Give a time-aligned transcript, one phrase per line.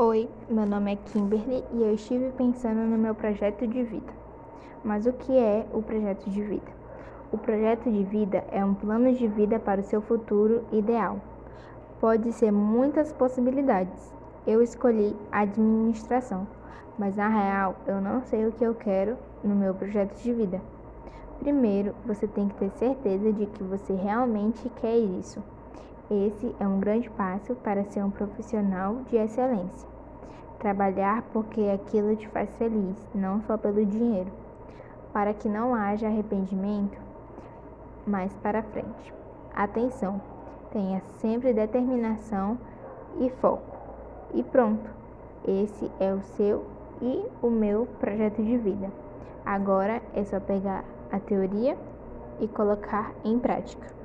[0.00, 4.12] Oi, meu nome é Kimberly e eu estive pensando no meu projeto de vida.
[4.84, 6.70] Mas o que é o projeto de vida?
[7.32, 11.18] O projeto de vida é um plano de vida para o seu futuro ideal.
[12.00, 14.14] Pode ser muitas possibilidades.
[14.46, 16.46] Eu escolhi administração,
[16.96, 20.62] mas na real eu não sei o que eu quero no meu projeto de vida.
[21.40, 25.42] Primeiro, você tem que ter certeza de que você realmente quer isso.
[26.10, 29.86] Esse é um grande passo para ser um profissional de excelência.
[30.58, 34.32] Trabalhar porque aquilo te faz feliz, não só pelo dinheiro.
[35.12, 36.98] Para que não haja arrependimento
[38.06, 39.12] mais para frente.
[39.54, 40.18] Atenção,
[40.72, 42.56] tenha sempre determinação
[43.20, 43.76] e foco.
[44.32, 44.88] E pronto,
[45.46, 46.64] esse é o seu
[47.02, 48.90] e o meu projeto de vida.
[49.44, 51.76] Agora é só pegar a teoria
[52.40, 53.97] e colocar em prática.